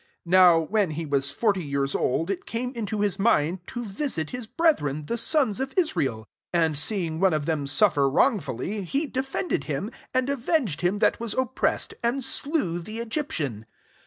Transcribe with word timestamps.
£3 0.27 0.31
Now, 0.31 0.59
when 0.61 0.89
he 0.97 1.05
was 1.05 1.29
forty 1.29 1.63
years 1.63 1.93
old, 1.93 2.31
it 2.31 2.47
came 2.47 2.73
into 2.73 3.01
his 3.01 3.19
mind 3.19 3.59
to 3.67 3.85
visit 3.85 4.31
his 4.31 4.47
brethren, 4.47 5.05
the 5.05 5.15
sons 5.15 5.59
of 5.59 5.75
Israel. 5.77 6.27
£4 6.55 6.59
And 6.59 6.75
seeing 6.75 7.19
one 7.19 7.33
q/* 7.33 7.39
them 7.45 7.65
suflFer 7.65 8.11
wrongfully, 8.11 8.81
he 8.83 9.05
defended 9.05 9.65
him^ 9.65 9.93
and 10.11 10.27
avenged 10.27 10.81
him 10.81 10.97
that 11.05 11.19
was 11.19 11.35
oppressed, 11.35 11.93
and 12.01 12.23
slew 12.23 12.79
the 12.79 12.97
Egyptian. 12.97 13.67